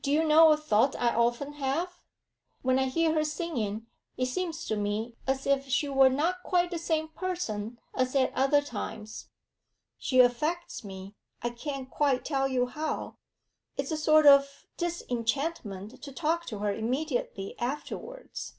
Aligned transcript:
Do 0.00 0.12
you 0.12 0.22
know 0.22 0.52
a 0.52 0.56
thought 0.56 0.94
I 0.94 1.12
often 1.12 1.54
have? 1.54 1.98
When 2.62 2.78
I 2.78 2.84
hear 2.84 3.14
her 3.14 3.24
singing 3.24 3.88
it 4.16 4.26
seems 4.26 4.64
to 4.66 4.76
me 4.76 5.16
as 5.26 5.44
if 5.44 5.66
she 5.66 5.88
were 5.88 6.08
not 6.08 6.44
quite 6.44 6.70
the 6.70 6.78
same 6.78 7.08
person 7.08 7.80
as 7.92 8.14
at 8.14 8.32
other 8.34 8.62
times; 8.62 9.28
she 9.98 10.20
affects 10.20 10.84
me, 10.84 11.16
I 11.42 11.50
can't 11.50 11.90
quite 11.90 12.24
tell 12.24 12.46
you 12.46 12.66
how; 12.66 13.16
it's 13.76 13.90
a 13.90 13.96
sort 13.96 14.24
of 14.26 14.66
disenchantment 14.76 16.00
to 16.00 16.12
talk 16.12 16.46
to 16.46 16.60
her 16.60 16.72
immediately 16.72 17.58
afterwards.' 17.58 18.54